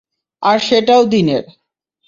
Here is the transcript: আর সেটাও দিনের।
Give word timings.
আর 0.43 0.57
সেটাও 0.59 1.03
দিনের। 1.05 1.43